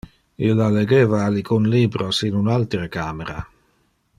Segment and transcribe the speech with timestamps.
[0.45, 3.37] Illa legeva alicun libros in un altere camera.